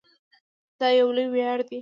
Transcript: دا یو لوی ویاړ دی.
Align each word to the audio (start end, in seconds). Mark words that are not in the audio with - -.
دا 0.79 0.87
یو 0.99 1.07
لوی 1.15 1.27
ویاړ 1.33 1.59
دی. 1.69 1.79